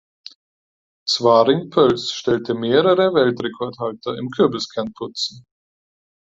[1.07, 5.45] Zwaring-Pöls stellte mehrere Weltrekordhalter im Kürbiskern-Putzen.